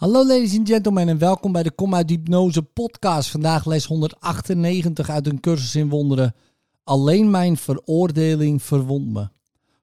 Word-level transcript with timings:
Hallo 0.00 0.26
ladies 0.26 0.58
and 0.58 0.68
gentlemen 0.68 1.08
en 1.08 1.18
welkom 1.18 1.52
bij 1.52 1.62
de 1.62 1.70
Kom 1.70 1.94
uit 1.94 2.10
Hypnose 2.10 2.62
podcast. 2.62 3.30
Vandaag 3.30 3.66
les 3.66 3.84
198 3.84 5.10
uit 5.10 5.26
een 5.26 5.40
cursus 5.40 5.74
in 5.74 5.88
wonderen. 5.88 6.34
Alleen 6.84 7.30
mijn 7.30 7.56
veroordeling 7.56 8.62
verwondt 8.62 9.12
me. 9.12 9.28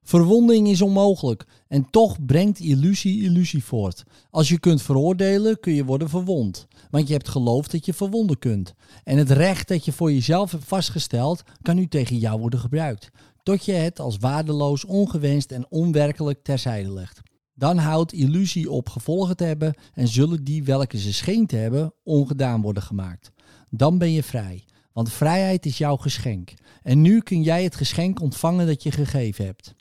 Verwonding 0.02 0.68
is 0.68 0.82
onmogelijk 0.82 1.44
en 1.68 1.90
toch 1.90 2.24
brengt 2.24 2.60
illusie 2.60 3.22
illusie 3.22 3.64
voort. 3.64 4.02
Als 4.30 4.48
je 4.48 4.58
kunt 4.58 4.82
veroordelen 4.82 5.60
kun 5.60 5.74
je 5.74 5.84
worden 5.84 6.08
verwond, 6.08 6.66
want 6.90 7.06
je 7.06 7.12
hebt 7.12 7.28
geloofd 7.28 7.70
dat 7.70 7.86
je 7.86 7.94
verwonden 7.94 8.38
kunt. 8.38 8.74
En 9.04 9.18
het 9.18 9.30
recht 9.30 9.68
dat 9.68 9.84
je 9.84 9.92
voor 9.92 10.12
jezelf 10.12 10.50
hebt 10.50 10.64
vastgesteld 10.64 11.42
kan 11.62 11.76
nu 11.76 11.88
tegen 11.88 12.16
jou 12.16 12.40
worden 12.40 12.60
gebruikt, 12.60 13.10
tot 13.42 13.64
je 13.64 13.72
het 13.72 14.00
als 14.00 14.16
waardeloos, 14.16 14.84
ongewenst 14.84 15.52
en 15.52 15.66
onwerkelijk 15.70 16.42
terzijde 16.42 16.92
legt. 16.92 17.20
Dan 17.58 17.78
houdt 17.78 18.12
illusie 18.12 18.70
op 18.70 18.88
gevolgen 18.88 19.36
te 19.36 19.44
hebben 19.44 19.74
en 19.94 20.08
zullen 20.08 20.44
die 20.44 20.64
welke 20.64 20.98
ze 20.98 21.12
scheen 21.12 21.46
te 21.46 21.56
hebben 21.56 21.92
ongedaan 22.04 22.60
worden 22.60 22.82
gemaakt. 22.82 23.30
Dan 23.70 23.98
ben 23.98 24.12
je 24.12 24.22
vrij, 24.22 24.64
want 24.92 25.12
vrijheid 25.12 25.66
is 25.66 25.78
jouw 25.78 25.96
geschenk. 25.96 26.54
En 26.82 27.00
nu 27.00 27.20
kun 27.20 27.42
jij 27.42 27.64
het 27.64 27.76
geschenk 27.76 28.20
ontvangen 28.20 28.66
dat 28.66 28.82
je 28.82 28.90
gegeven 28.90 29.44
hebt. 29.44 29.74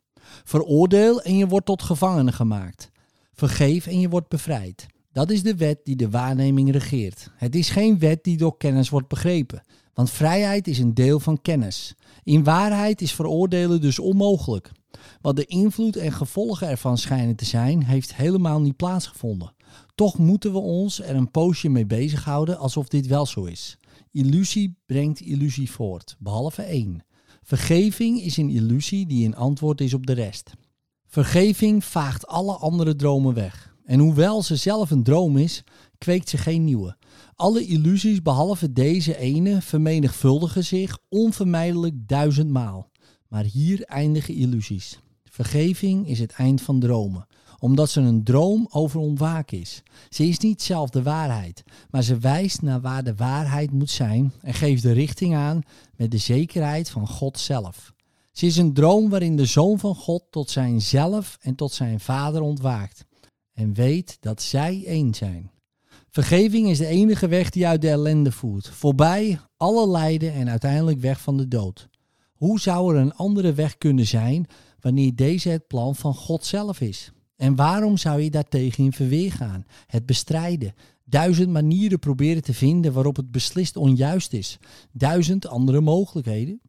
Veroordeel 0.44 1.22
en 1.22 1.38
je 1.38 1.48
wordt 1.48 1.66
tot 1.66 1.82
gevangene 1.82 2.32
gemaakt. 2.32 2.92
Vergeef 3.34 3.88
en 3.88 4.00
je 4.00 4.10
wordt 4.10 4.30
bevrijd. 4.30 4.86
Dat 5.12 5.30
is 5.30 5.44
de 5.44 5.56
wet 5.56 5.80
die 5.84 5.96
de 5.96 6.10
waarneming 6.10 6.72
regeert. 6.72 7.32
Het 7.36 7.56
is 7.56 7.70
geen 7.70 8.00
wet 8.00 8.24
die 8.24 8.38
door 8.38 8.58
kennis 8.58 8.90
wordt 8.90 9.08
begrepen, 9.08 9.64
want 9.94 10.10
vrijheid 10.10 10.68
is 10.68 10.80
een 10.80 10.94
deel 10.94 11.20
van 11.20 11.42
kennis. 11.42 11.96
In 12.24 12.44
waarheid 12.44 13.02
is 13.02 13.14
veroordelen 13.14 13.82
dus 13.82 14.00
onmogelijk. 14.00 14.72
Wat 15.22 15.36
de 15.36 15.46
invloed 15.46 15.96
en 15.96 16.12
gevolgen 16.12 16.68
ervan 16.68 16.98
schijnen 16.98 17.36
te 17.36 17.46
zijn, 17.46 17.84
heeft 17.84 18.16
helemaal 18.16 18.62
niet 18.62 18.76
plaatsgevonden. 18.76 19.54
Toch 19.96 20.18
moeten 20.18 20.52
we 20.52 20.60
ons 20.60 21.02
er 21.02 21.16
een 21.16 21.32
poosje 21.32 21.70
mee 21.70 21.86
bezighouden 21.86 22.58
alsof 22.58 22.88
dit 22.88 23.08
wel 23.08 23.26
zo 23.26 23.44
is. 23.44 23.78
Illusie 24.12 24.78
brengt 24.86 25.22
illusie 25.22 25.72
voort, 25.72 26.16
behalve 26.20 26.62
één. 26.62 27.06
Vergeving 27.44 28.22
is 28.22 28.38
een 28.38 28.50
illusie 28.50 29.06
die 29.06 29.26
een 29.26 29.36
antwoord 29.36 29.82
is 29.82 29.94
op 29.94 30.06
de 30.06 30.14
rest. 30.14 30.52
Vergeving 31.08 31.84
vaagt 31.84 32.28
alle 32.28 32.56
andere 32.56 32.96
dromen 32.96 33.34
weg. 33.34 33.76
En 33.86 34.00
hoewel 34.00 34.44
ze 34.44 34.56
zelf 34.56 34.92
een 34.92 35.04
droom 35.04 35.38
is, 35.38 35.64
kweekt 35.98 36.30
ze 36.30 36.38
geen 36.38 36.64
nieuwe. 36.64 36.98
Alle 37.36 37.66
illusies 37.66 38.22
behalve 38.22 38.74
deze 38.74 39.18
ene 39.18 39.62
vermenigvuldigen 39.62 40.64
zich 40.64 40.98
onvermijdelijk 41.10 42.08
duizendmaal. 42.08 42.90
Maar 43.30 43.44
hier 43.44 43.84
eindigen 43.84 44.34
illusies. 44.34 45.00
Vergeving 45.24 46.08
is 46.08 46.20
het 46.20 46.32
eind 46.32 46.62
van 46.62 46.80
dromen, 46.80 47.28
omdat 47.60 47.90
ze 47.90 48.02
een 48.02 48.24
droom 48.24 48.68
over 48.70 49.00
ontwaken 49.00 49.60
is. 49.60 49.84
Ze 50.10 50.28
is 50.28 50.38
niet 50.40 50.62
zelf 50.62 50.90
de 50.90 51.04
waarheid, 51.04 51.64
maar 51.90 52.04
ze 52.04 52.18
wijst 52.18 52.62
naar 52.62 52.82
waar 52.82 53.04
de 53.04 53.16
waarheid 53.16 53.72
moet 53.72 53.90
zijn 53.90 54.34
en 54.42 54.54
geeft 54.54 54.82
de 54.82 54.92
richting 54.92 55.36
aan 55.36 55.62
met 55.96 56.12
de 56.12 56.18
zekerheid 56.18 56.90
van 56.90 57.08
God 57.08 57.40
zelf. 57.40 57.94
Ze 58.32 58.46
is 58.46 58.58
een 58.58 58.74
droom 58.74 59.10
waarin 59.10 59.36
de 59.36 59.46
Zoon 59.46 59.80
van 59.80 59.96
God 59.96 60.24
tot 60.30 60.50
zijn 60.50 60.82
zelf 60.82 61.38
en 61.42 61.56
tot 61.56 61.72
zijn 61.72 62.00
Vader 62.00 62.42
ontwaakt 62.42 63.06
en 63.54 63.74
weet 63.74 64.18
dat 64.20 64.42
zij 64.42 64.84
één 64.86 65.14
zijn. 65.14 65.52
Vergeving 66.10 66.70
is 66.70 66.78
de 66.78 66.86
enige 66.86 67.28
weg 67.28 67.50
die 67.50 67.68
uit 67.68 67.82
de 67.82 67.90
ellende 67.90 68.32
voert, 68.32 68.70
voorbij 68.70 69.40
alle 69.58 69.88
lijden 69.88 70.34
en 70.34 70.50
uiteindelijk 70.50 71.00
weg 71.00 71.22
van 71.22 71.38
de 71.38 71.48
dood. 71.48 71.90
Hoe 72.38 72.60
zou 72.60 72.96
er 72.96 73.02
een 73.02 73.14
andere 73.14 73.54
weg 73.54 73.78
kunnen 73.78 74.08
zijn 74.08 74.48
wanneer 74.80 75.16
deze 75.16 75.50
het 75.50 75.68
plan 75.68 75.96
van 75.96 76.14
God 76.16 76.46
zelf 76.46 76.82
is? 76.82 77.12
En 77.36 77.56
waarom 77.56 77.98
zou 77.98 78.22
je 78.22 78.30
daartegen 78.30 78.84
in 78.84 78.94
verweer 78.94 79.32
gaan, 79.32 79.66
het 79.88 80.06
bestrijden, 80.06 80.74
duizend 81.04 81.50
manieren 81.50 82.00
proberen 82.00 82.42
te 82.42 82.54
vinden 82.54 82.94
waarop 82.94 83.16
het 83.16 83.32
beslist 83.32 83.76
onjuist 83.76 84.34
is, 84.34 84.60
duizend 84.92 85.48
andere 85.48 85.82
mogelijkheden? 85.82 86.62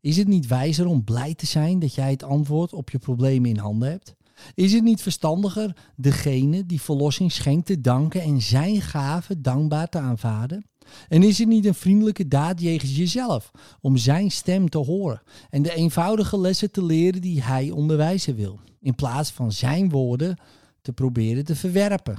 Is 0.00 0.16
het 0.16 0.28
niet 0.28 0.46
wijzer 0.46 0.86
om 0.86 1.04
blij 1.04 1.34
te 1.34 1.46
zijn 1.46 1.78
dat 1.78 1.94
jij 1.94 2.10
het 2.10 2.22
antwoord 2.22 2.72
op 2.72 2.90
je 2.90 2.98
problemen 2.98 3.50
in 3.50 3.56
handen 3.56 3.90
hebt? 3.90 4.14
Is 4.54 4.72
het 4.72 4.82
niet 4.82 5.02
verstandiger 5.02 5.76
degene 5.96 6.66
die 6.66 6.80
verlossing 6.80 7.32
schenkt 7.32 7.66
te 7.66 7.80
danken 7.80 8.22
en 8.22 8.42
zijn 8.42 8.80
gave 8.80 9.40
dankbaar 9.40 9.88
te 9.88 9.98
aanvaarden? 9.98 10.66
En 11.08 11.22
is 11.22 11.38
het 11.38 11.48
niet 11.48 11.66
een 11.66 11.74
vriendelijke 11.74 12.28
daad 12.28 12.60
jegens 12.60 12.96
jezelf 12.96 13.50
om 13.80 13.96
zijn 13.96 14.30
stem 14.30 14.68
te 14.68 14.78
horen 14.78 15.22
en 15.50 15.62
de 15.62 15.74
eenvoudige 15.74 16.38
lessen 16.38 16.70
te 16.70 16.84
leren 16.84 17.20
die 17.20 17.42
hij 17.42 17.70
onderwijzen 17.70 18.34
wil, 18.34 18.60
in 18.80 18.94
plaats 18.94 19.30
van 19.30 19.52
zijn 19.52 19.90
woorden 19.90 20.38
te 20.82 20.92
proberen 20.92 21.44
te 21.44 21.56
verwerpen, 21.56 22.18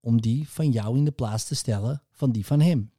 om 0.00 0.20
die 0.20 0.48
van 0.48 0.70
jou 0.70 0.96
in 0.96 1.04
de 1.04 1.10
plaats 1.10 1.44
te 1.44 1.54
stellen 1.54 2.02
van 2.12 2.30
die 2.30 2.46
van 2.46 2.60
hem? 2.60 2.90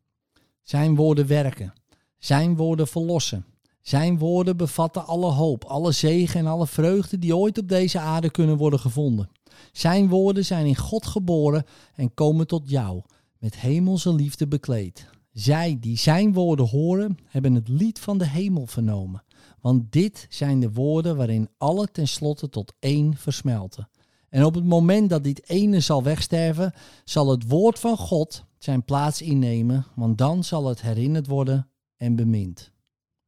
Zijn 0.61 0.95
woorden 0.95 1.27
werken, 1.27 1.73
zijn 2.17 2.55
woorden 2.55 2.87
verlossen. 2.87 3.45
Zijn 3.81 4.17
woorden 4.17 4.57
bevatten 4.57 5.05
alle 5.05 5.31
hoop, 5.31 5.63
alle 5.63 5.91
zegen 5.91 6.39
en 6.39 6.47
alle 6.47 6.67
vreugde 6.67 7.19
die 7.19 7.35
ooit 7.35 7.57
op 7.57 7.69
deze 7.69 7.99
aarde 7.99 8.29
kunnen 8.29 8.57
worden 8.57 8.79
gevonden. 8.79 9.29
Zijn 9.71 10.07
woorden 10.07 10.45
zijn 10.45 10.65
in 10.65 10.75
God 10.75 11.05
geboren 11.05 11.65
en 11.95 12.13
komen 12.13 12.47
tot 12.47 12.69
jou 12.69 13.01
met 13.41 13.59
hemelse 13.59 14.13
liefde 14.13 14.47
bekleed. 14.47 15.09
Zij 15.31 15.77
die 15.79 15.97
zijn 15.97 16.33
woorden 16.33 16.67
horen, 16.67 17.17
hebben 17.27 17.53
het 17.53 17.67
lied 17.67 17.99
van 17.99 18.17
de 18.17 18.27
hemel 18.27 18.65
vernomen. 18.65 19.23
Want 19.61 19.91
dit 19.91 20.27
zijn 20.29 20.59
de 20.59 20.71
woorden 20.71 21.15
waarin 21.17 21.49
alle 21.57 21.87
tenslotte 21.91 22.49
tot 22.49 22.73
één 22.79 23.17
versmelten. 23.17 23.89
En 24.29 24.45
op 24.45 24.55
het 24.55 24.63
moment 24.63 25.09
dat 25.09 25.23
dit 25.23 25.49
ene 25.49 25.79
zal 25.79 26.03
wegsterven, 26.03 26.73
zal 27.03 27.29
het 27.29 27.47
woord 27.47 27.79
van 27.79 27.97
God 27.97 28.45
zijn 28.57 28.85
plaats 28.85 29.21
innemen, 29.21 29.85
want 29.95 30.17
dan 30.17 30.43
zal 30.43 30.65
het 30.65 30.81
herinnerd 30.81 31.27
worden 31.27 31.69
en 31.97 32.15
bemind. 32.15 32.71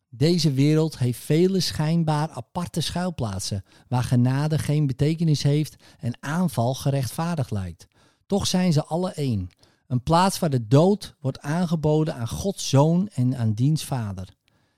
Deze 0.10 0.52
wereld 0.52 0.98
heeft 0.98 1.20
vele 1.20 1.60
schijnbaar 1.60 2.30
aparte 2.30 2.82
schuilplaatsen, 2.82 3.64
waar 3.88 4.04
genade 4.04 4.58
geen 4.58 4.88
betekenis 4.88 5.44
heeft 5.44 5.76
en 6.00 6.18
aanval 6.20 6.74
gerechtvaardigd 6.74 7.52
lijkt. 7.52 7.88
Toch 8.26 8.48
zijn 8.48 8.74
ze 8.74 8.86
alle 8.86 9.12
één. 9.12 9.50
Een 9.94 10.04
plaats 10.04 10.40
waar 10.40 10.50
de 10.50 10.68
dood 10.68 11.16
wordt 11.20 11.40
aangeboden 11.40 12.16
aan 12.16 12.28
Gods 12.28 12.70
zoon 12.70 13.10
en 13.14 13.38
aan 13.38 13.54
diens 13.54 13.84
vader. 13.84 14.36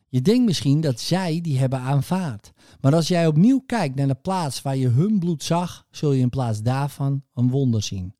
Je 0.09 0.21
denkt 0.21 0.45
misschien 0.45 0.81
dat 0.81 0.99
zij 0.99 1.41
die 1.41 1.59
hebben 1.59 1.79
aanvaard. 1.79 2.51
Maar 2.81 2.95
als 2.95 3.07
jij 3.07 3.27
opnieuw 3.27 3.63
kijkt 3.65 3.95
naar 3.95 4.07
de 4.07 4.15
plaats 4.15 4.61
waar 4.61 4.75
je 4.75 4.87
hun 4.87 5.19
bloed 5.19 5.43
zag, 5.43 5.85
zul 5.91 6.11
je 6.11 6.21
in 6.21 6.29
plaats 6.29 6.61
daarvan 6.61 7.23
een 7.33 7.49
wonder 7.49 7.83
zien. 7.83 8.15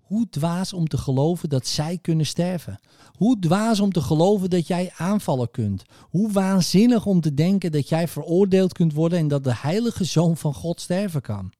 Hoe 0.00 0.28
dwaas 0.28 0.72
om 0.72 0.86
te 0.86 0.98
geloven 0.98 1.48
dat 1.48 1.66
zij 1.66 1.98
kunnen 1.98 2.26
sterven. 2.26 2.80
Hoe 3.12 3.38
dwaas 3.38 3.80
om 3.80 3.92
te 3.92 4.00
geloven 4.00 4.50
dat 4.50 4.66
jij 4.66 4.92
aanvallen 4.96 5.50
kunt. 5.50 5.82
Hoe 6.00 6.32
waanzinnig 6.32 7.06
om 7.06 7.20
te 7.20 7.34
denken 7.34 7.72
dat 7.72 7.88
jij 7.88 8.08
veroordeeld 8.08 8.72
kunt 8.72 8.92
worden 8.92 9.18
en 9.18 9.28
dat 9.28 9.44
de 9.44 9.54
heilige 9.54 10.04
zoon 10.04 10.36
van 10.36 10.54
God 10.54 10.80
sterven 10.80 11.20
kan. 11.20 11.52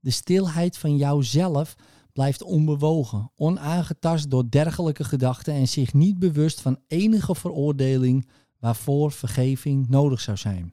De 0.00 0.10
stilheid 0.10 0.78
van 0.78 0.96
jouzelf 0.96 1.76
blijft 2.16 2.42
onbewogen, 2.42 3.30
onaangetast 3.34 4.30
door 4.30 4.50
dergelijke 4.50 5.04
gedachten 5.04 5.54
en 5.54 5.68
zich 5.68 5.94
niet 5.94 6.18
bewust 6.18 6.60
van 6.60 6.78
enige 6.86 7.34
veroordeling 7.34 8.28
waarvoor 8.58 9.12
vergeving 9.12 9.88
nodig 9.88 10.20
zou 10.20 10.36
zijn. 10.36 10.72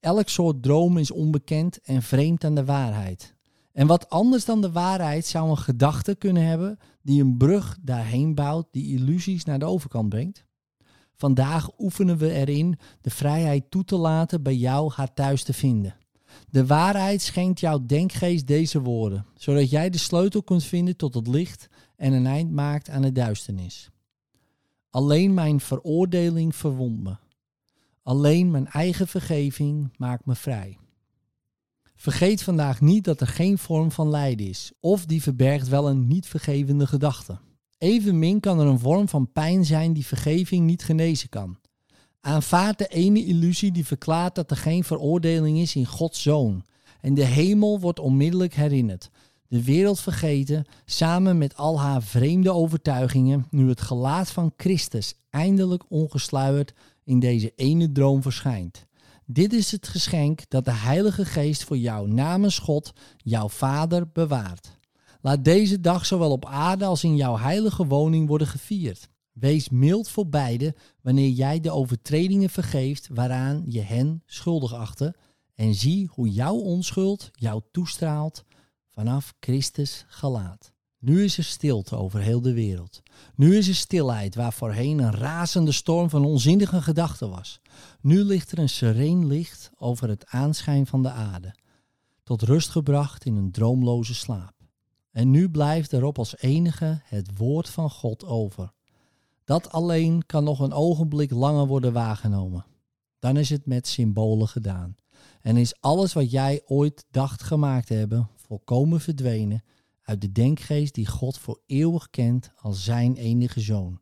Elk 0.00 0.28
soort 0.28 0.62
droom 0.62 0.98
is 0.98 1.10
onbekend 1.10 1.80
en 1.80 2.02
vreemd 2.02 2.44
aan 2.44 2.54
de 2.54 2.64
waarheid. 2.64 3.34
En 3.72 3.86
wat 3.86 4.08
anders 4.08 4.44
dan 4.44 4.60
de 4.60 4.72
waarheid 4.72 5.26
zou 5.26 5.50
een 5.50 5.58
gedachte 5.58 6.14
kunnen 6.14 6.46
hebben 6.46 6.78
die 7.02 7.22
een 7.22 7.36
brug 7.36 7.78
daarheen 7.82 8.34
bouwt 8.34 8.66
die 8.70 8.98
illusies 8.98 9.44
naar 9.44 9.58
de 9.58 9.64
overkant 9.64 10.08
brengt? 10.08 10.44
Vandaag 11.14 11.70
oefenen 11.78 12.18
we 12.18 12.32
erin 12.32 12.78
de 13.00 13.10
vrijheid 13.10 13.70
toe 13.70 13.84
te 13.84 13.96
laten 13.96 14.42
bij 14.42 14.56
jou 14.56 14.92
haar 14.92 15.14
thuis 15.14 15.42
te 15.42 15.52
vinden. 15.52 15.96
De 16.50 16.66
waarheid 16.66 17.22
schenkt 17.22 17.60
jouw 17.60 17.86
denkgeest 17.86 18.46
deze 18.46 18.80
woorden, 18.80 19.26
zodat 19.36 19.70
jij 19.70 19.90
de 19.90 19.98
sleutel 19.98 20.42
kunt 20.42 20.64
vinden 20.64 20.96
tot 20.96 21.14
het 21.14 21.26
licht 21.26 21.68
en 21.96 22.12
een 22.12 22.26
eind 22.26 22.50
maakt 22.50 22.90
aan 22.90 23.02
de 23.02 23.12
duisternis. 23.12 23.90
Alleen 24.90 25.34
mijn 25.34 25.60
veroordeling 25.60 26.56
verwondt 26.56 27.02
me. 27.02 27.16
Alleen 28.02 28.50
mijn 28.50 28.66
eigen 28.66 29.08
vergeving 29.08 29.94
maakt 29.96 30.26
me 30.26 30.34
vrij. 30.34 30.78
Vergeet 31.96 32.42
vandaag 32.42 32.80
niet 32.80 33.04
dat 33.04 33.20
er 33.20 33.26
geen 33.26 33.58
vorm 33.58 33.90
van 33.90 34.08
lijden 34.08 34.48
is, 34.48 34.72
of 34.80 35.06
die 35.06 35.22
verbergt 35.22 35.68
wel 35.68 35.88
een 35.88 36.06
niet 36.06 36.26
vergevende 36.26 36.86
gedachte. 36.86 37.38
Evenmin 37.78 38.40
kan 38.40 38.60
er 38.60 38.66
een 38.66 38.78
vorm 38.78 39.08
van 39.08 39.32
pijn 39.32 39.64
zijn 39.64 39.92
die 39.92 40.06
vergeving 40.06 40.66
niet 40.66 40.84
genezen 40.84 41.28
kan. 41.28 41.58
Aanvaard 42.24 42.78
de 42.78 42.86
ene 42.86 43.24
illusie 43.24 43.72
die 43.72 43.86
verklaart 43.86 44.34
dat 44.34 44.50
er 44.50 44.56
geen 44.56 44.84
veroordeling 44.84 45.58
is 45.58 45.74
in 45.74 45.86
Gods 45.86 46.22
zoon. 46.22 46.64
En 47.00 47.14
de 47.14 47.24
hemel 47.24 47.80
wordt 47.80 48.00
onmiddellijk 48.00 48.54
herinnerd. 48.54 49.10
De 49.48 49.64
wereld 49.64 50.00
vergeten, 50.00 50.64
samen 50.84 51.38
met 51.38 51.56
al 51.56 51.80
haar 51.80 52.02
vreemde 52.02 52.52
overtuigingen, 52.52 53.46
nu 53.50 53.68
het 53.68 53.80
gelaat 53.80 54.30
van 54.30 54.52
Christus 54.56 55.14
eindelijk 55.30 55.82
ongesluierd 55.88 56.74
in 57.04 57.20
deze 57.20 57.52
ene 57.56 57.92
droom 57.92 58.22
verschijnt. 58.22 58.86
Dit 59.26 59.52
is 59.52 59.72
het 59.72 59.88
geschenk 59.88 60.40
dat 60.48 60.64
de 60.64 60.74
Heilige 60.74 61.24
Geest 61.24 61.64
voor 61.64 61.78
jou 61.78 62.08
namens 62.08 62.58
God, 62.58 62.92
jouw 63.16 63.48
Vader, 63.48 64.08
bewaart. 64.12 64.78
Laat 65.20 65.44
deze 65.44 65.80
dag 65.80 66.06
zowel 66.06 66.30
op 66.30 66.46
aarde 66.46 66.84
als 66.84 67.04
in 67.04 67.16
jouw 67.16 67.38
heilige 67.38 67.86
woning 67.86 68.28
worden 68.28 68.46
gevierd. 68.46 69.08
Wees 69.34 69.68
mild 69.68 70.08
voor 70.08 70.28
beide 70.28 70.74
wanneer 71.00 71.28
jij 71.28 71.60
de 71.60 71.70
overtredingen 71.70 72.50
vergeeft 72.50 73.08
waaraan 73.12 73.64
je 73.66 73.80
hen 73.80 74.22
schuldig 74.26 74.74
achtte. 74.74 75.14
En 75.54 75.74
zie 75.74 76.08
hoe 76.12 76.30
jouw 76.30 76.54
onschuld 76.54 77.30
jou 77.32 77.62
toestraalt 77.70 78.44
vanaf 78.88 79.34
Christus 79.40 80.04
gelaat. 80.08 80.72
Nu 80.98 81.24
is 81.24 81.38
er 81.38 81.44
stilte 81.44 81.96
over 81.96 82.20
heel 82.20 82.40
de 82.40 82.52
wereld. 82.52 83.02
Nu 83.34 83.56
is 83.56 83.68
er 83.68 83.74
stilheid 83.74 84.34
waar 84.34 84.52
voorheen 84.52 84.98
een 84.98 85.12
razende 85.12 85.72
storm 85.72 86.10
van 86.10 86.24
onzinnige 86.24 86.82
gedachten 86.82 87.30
was. 87.30 87.60
Nu 88.00 88.22
ligt 88.22 88.52
er 88.52 88.58
een 88.58 88.68
sereen 88.68 89.26
licht 89.26 89.70
over 89.76 90.08
het 90.08 90.26
aanschijn 90.26 90.86
van 90.86 91.02
de 91.02 91.10
aarde, 91.10 91.54
tot 92.22 92.42
rust 92.42 92.68
gebracht 92.68 93.24
in 93.24 93.36
een 93.36 93.50
droomloze 93.50 94.14
slaap. 94.14 94.54
En 95.10 95.30
nu 95.30 95.50
blijft 95.50 95.92
erop 95.92 96.18
als 96.18 96.36
enige 96.36 97.00
het 97.04 97.38
woord 97.38 97.68
van 97.68 97.90
God 97.90 98.24
over. 98.24 98.72
Dat 99.44 99.72
alleen 99.72 100.26
kan 100.26 100.44
nog 100.44 100.60
een 100.60 100.72
ogenblik 100.72 101.30
langer 101.30 101.66
worden 101.66 101.92
waargenomen. 101.92 102.66
Dan 103.18 103.36
is 103.36 103.50
het 103.50 103.66
met 103.66 103.86
symbolen 103.86 104.48
gedaan. 104.48 104.96
En 105.40 105.56
is 105.56 105.80
alles 105.80 106.12
wat 106.12 106.30
jij 106.30 106.62
ooit 106.66 107.04
dacht 107.10 107.42
gemaakt 107.42 107.88
hebben 107.88 108.28
volkomen 108.36 109.00
verdwenen 109.00 109.64
uit 110.02 110.20
de 110.20 110.32
denkgeest 110.32 110.94
die 110.94 111.06
God 111.06 111.38
voor 111.38 111.60
eeuwig 111.66 112.10
kent 112.10 112.50
als 112.56 112.84
zijn 112.84 113.16
enige 113.16 113.60
zoon. 113.60 114.00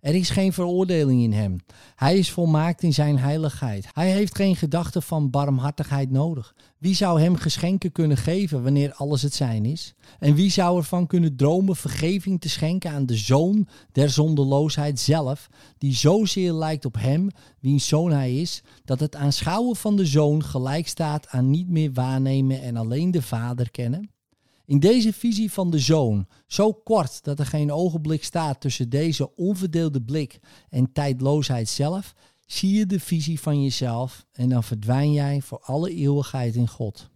Er 0.00 0.14
is 0.14 0.30
geen 0.30 0.52
veroordeling 0.52 1.22
in 1.22 1.32
hem. 1.32 1.56
Hij 1.94 2.18
is 2.18 2.30
volmaakt 2.30 2.82
in 2.82 2.94
zijn 2.94 3.18
heiligheid. 3.18 3.88
Hij 3.92 4.10
heeft 4.10 4.36
geen 4.36 4.56
gedachte 4.56 5.00
van 5.00 5.30
barmhartigheid 5.30 6.10
nodig. 6.10 6.54
Wie 6.78 6.94
zou 6.94 7.20
hem 7.20 7.36
geschenken 7.36 7.92
kunnen 7.92 8.16
geven 8.16 8.62
wanneer 8.62 8.92
alles 8.92 9.22
het 9.22 9.34
zijn 9.34 9.64
is? 9.64 9.94
En 10.18 10.34
wie 10.34 10.50
zou 10.50 10.76
ervan 10.78 11.06
kunnen 11.06 11.36
dromen 11.36 11.76
vergeving 11.76 12.40
te 12.40 12.48
schenken 12.48 12.90
aan 12.90 13.06
de 13.06 13.16
zoon 13.16 13.68
der 13.92 14.10
zondeloosheid 14.10 15.00
zelf, 15.00 15.48
die 15.78 15.94
zozeer 15.94 16.52
lijkt 16.52 16.84
op 16.84 16.94
hem, 16.98 17.28
wiens 17.60 17.88
zoon 17.88 18.10
hij 18.10 18.34
is, 18.34 18.62
dat 18.84 19.00
het 19.00 19.16
aanschouwen 19.16 19.76
van 19.76 19.96
de 19.96 20.06
zoon 20.06 20.44
gelijk 20.44 20.88
staat 20.88 21.28
aan 21.28 21.50
niet 21.50 21.68
meer 21.68 21.92
waarnemen 21.92 22.62
en 22.62 22.76
alleen 22.76 23.10
de 23.10 23.22
vader 23.22 23.70
kennen? 23.70 24.10
In 24.68 24.78
deze 24.78 25.12
visie 25.12 25.52
van 25.52 25.70
de 25.70 25.78
zoon, 25.78 26.26
zo 26.46 26.72
kort 26.72 27.24
dat 27.24 27.38
er 27.38 27.46
geen 27.46 27.72
ogenblik 27.72 28.24
staat 28.24 28.60
tussen 28.60 28.88
deze 28.88 29.36
onverdeelde 29.36 30.02
blik 30.02 30.38
en 30.70 30.92
tijdloosheid 30.92 31.68
zelf, 31.68 32.14
zie 32.46 32.78
je 32.78 32.86
de 32.86 33.00
visie 33.00 33.40
van 33.40 33.62
jezelf 33.62 34.26
en 34.32 34.48
dan 34.48 34.64
verdwijn 34.64 35.12
jij 35.12 35.40
voor 35.40 35.58
alle 35.58 35.94
eeuwigheid 35.94 36.54
in 36.54 36.68
God. 36.68 37.08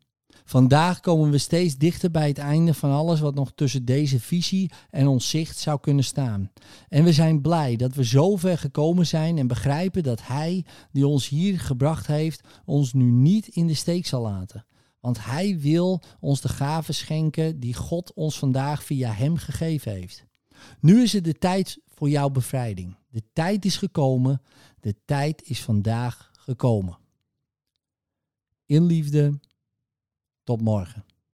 Vandaag 0.44 1.00
komen 1.00 1.30
we 1.30 1.38
steeds 1.38 1.76
dichter 1.76 2.10
bij 2.10 2.28
het 2.28 2.38
einde 2.38 2.74
van 2.74 2.90
alles 2.90 3.20
wat 3.20 3.34
nog 3.34 3.52
tussen 3.54 3.84
deze 3.84 4.20
visie 4.20 4.70
en 4.90 5.06
ons 5.06 5.28
zicht 5.28 5.58
zou 5.58 5.80
kunnen 5.80 6.04
staan. 6.04 6.50
En 6.88 7.04
we 7.04 7.12
zijn 7.12 7.40
blij 7.40 7.76
dat 7.76 7.94
we 7.94 8.04
zo 8.04 8.36
ver 8.36 8.58
gekomen 8.58 9.06
zijn 9.06 9.38
en 9.38 9.46
begrijpen 9.46 10.02
dat 10.02 10.26
Hij, 10.26 10.64
die 10.92 11.06
ons 11.06 11.28
hier 11.28 11.60
gebracht 11.60 12.06
heeft, 12.06 12.48
ons 12.64 12.92
nu 12.92 13.10
niet 13.10 13.48
in 13.48 13.66
de 13.66 13.74
steek 13.74 14.06
zal 14.06 14.22
laten. 14.22 14.64
Want 15.02 15.24
Hij 15.24 15.58
wil 15.58 16.02
ons 16.20 16.40
de 16.40 16.48
gaven 16.48 16.94
schenken 16.94 17.60
die 17.60 17.74
God 17.74 18.12
ons 18.12 18.38
vandaag 18.38 18.84
via 18.84 19.12
Hem 19.12 19.36
gegeven 19.36 19.92
heeft. 19.92 20.26
Nu 20.80 21.02
is 21.02 21.12
het 21.12 21.24
de 21.24 21.38
tijd 21.38 21.78
voor 21.88 22.08
jouw 22.08 22.30
bevrijding. 22.30 22.96
De 23.08 23.22
tijd 23.32 23.64
is 23.64 23.76
gekomen. 23.76 24.42
De 24.80 24.94
tijd 25.04 25.42
is 25.48 25.62
vandaag 25.62 26.30
gekomen. 26.38 26.98
In 28.66 28.84
liefde. 28.84 29.40
Tot 30.44 30.60
morgen. 30.60 31.04